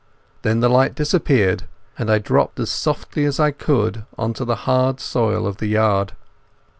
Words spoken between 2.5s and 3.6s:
as softly as I